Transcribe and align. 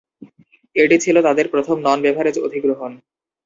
এটি 0.75 0.97
ছিল 1.03 1.15
তাদের 1.21 1.45
প্রথম 1.53 1.75
নন-বেভারেজ 1.81 2.35
অধিগ্রহণ। 2.39 2.91